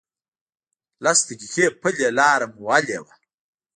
لس 1.03 1.19
دقیقې 1.29 1.65
پلی 1.81 2.07
لاره 2.17 2.47
مو 2.53 2.59
وهلې 2.67 2.99
وه. 3.03 3.13